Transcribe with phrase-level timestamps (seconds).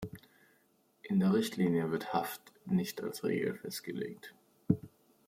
[1.03, 4.33] In der Richtlinie wird Haft nicht als Regel festgelegt.